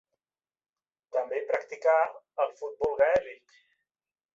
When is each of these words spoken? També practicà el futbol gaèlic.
També 1.17 1.43
practicà 1.53 1.95
el 2.47 2.59
futbol 2.63 3.01
gaèlic. 3.05 3.61